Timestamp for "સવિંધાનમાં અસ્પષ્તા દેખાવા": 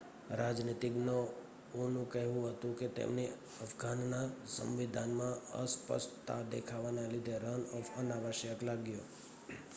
4.55-6.93